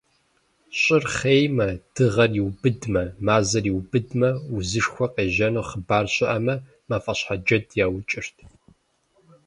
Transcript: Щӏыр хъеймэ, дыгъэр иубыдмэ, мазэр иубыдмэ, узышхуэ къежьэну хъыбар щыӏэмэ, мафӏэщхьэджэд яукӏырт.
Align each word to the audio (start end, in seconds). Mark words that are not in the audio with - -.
Щӏыр 0.79 1.03
хъеймэ, 1.15 1.69
дыгъэр 1.93 2.31
иубыдмэ, 2.39 3.03
мазэр 3.25 3.65
иубыдмэ, 3.69 4.29
узышхуэ 4.55 5.07
къежьэну 5.13 5.65
хъыбар 5.69 6.05
щыӏэмэ, 6.13 6.55
мафӏэщхьэджэд 6.89 7.65
яукӏырт. 7.85 8.35